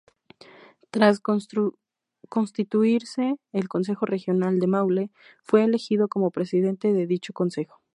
Tras 0.89 1.19
constituirse 1.21 3.35
el 3.51 3.67
Consejo 3.69 4.07
Regional 4.07 4.57
del 4.57 4.69
Maule, 4.71 5.11
fue 5.43 5.63
elegido 5.63 6.07
como 6.07 6.31
Presidente 6.31 6.91
de 6.91 7.05
dicho 7.05 7.33
Consejo. 7.33 7.83